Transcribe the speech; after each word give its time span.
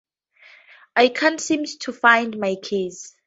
I 0.95 1.09
can't 1.09 1.39
seem 1.39 1.63
to 1.81 1.93
find 1.93 2.39
my 2.39 2.55
keys. 2.55 3.15